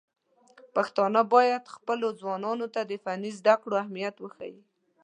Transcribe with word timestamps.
پښتانه 0.75 1.21
بايد 1.33 1.63
خپلو 1.75 2.07
ځوانانو 2.19 2.65
ته 2.73 2.81
د 2.89 2.91
فني 3.03 3.31
زده 3.39 3.55
کړو 3.61 3.75
اهميت 3.83 4.15
وښيي. 4.19 4.61